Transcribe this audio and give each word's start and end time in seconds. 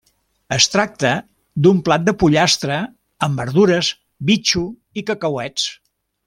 Es 0.55 0.67
tracta 0.75 1.09
d'un 1.67 1.83
plat 1.89 2.07
de 2.07 2.15
pollastre 2.23 2.79
amb 3.27 3.43
verdures, 3.45 3.93
bitxo 4.31 4.65
i 5.03 5.09
cacauets. 5.13 5.69